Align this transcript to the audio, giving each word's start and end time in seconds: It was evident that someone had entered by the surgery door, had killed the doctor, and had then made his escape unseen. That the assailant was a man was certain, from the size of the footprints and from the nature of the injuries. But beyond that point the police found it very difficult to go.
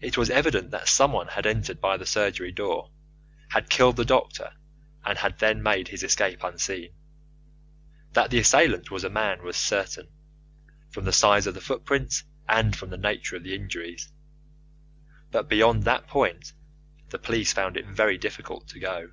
It 0.00 0.16
was 0.18 0.30
evident 0.30 0.72
that 0.72 0.88
someone 0.88 1.28
had 1.28 1.46
entered 1.46 1.80
by 1.80 1.96
the 1.96 2.04
surgery 2.04 2.50
door, 2.50 2.90
had 3.50 3.70
killed 3.70 3.94
the 3.94 4.04
doctor, 4.04 4.52
and 5.04 5.16
had 5.16 5.38
then 5.38 5.62
made 5.62 5.86
his 5.86 6.02
escape 6.02 6.42
unseen. 6.42 6.90
That 8.14 8.30
the 8.32 8.40
assailant 8.40 8.90
was 8.90 9.04
a 9.04 9.08
man 9.08 9.44
was 9.44 9.56
certain, 9.56 10.08
from 10.90 11.04
the 11.04 11.12
size 11.12 11.46
of 11.46 11.54
the 11.54 11.60
footprints 11.60 12.24
and 12.48 12.74
from 12.74 12.90
the 12.90 12.98
nature 12.98 13.36
of 13.36 13.44
the 13.44 13.54
injuries. 13.54 14.10
But 15.30 15.48
beyond 15.48 15.84
that 15.84 16.08
point 16.08 16.52
the 17.10 17.18
police 17.20 17.52
found 17.52 17.76
it 17.76 17.86
very 17.86 18.18
difficult 18.18 18.66
to 18.70 18.80
go. 18.80 19.12